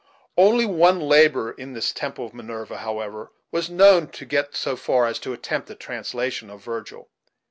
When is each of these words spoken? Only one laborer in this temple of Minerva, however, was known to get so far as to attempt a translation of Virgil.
Only 0.35 0.65
one 0.65 0.99
laborer 0.99 1.51
in 1.51 1.73
this 1.73 1.91
temple 1.93 2.25
of 2.25 2.33
Minerva, 2.33 2.77
however, 2.77 3.31
was 3.51 3.69
known 3.69 4.07
to 4.07 4.25
get 4.25 4.55
so 4.55 4.75
far 4.75 5.05
as 5.05 5.19
to 5.19 5.31
attempt 5.31 5.69
a 5.69 5.75
translation 5.75 6.49
of 6.49 6.63
Virgil. 6.63 7.11